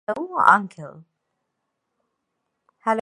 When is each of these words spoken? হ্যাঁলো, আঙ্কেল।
হ্যাঁলো, 0.07 0.23
আঙ্কেল। 0.47 0.91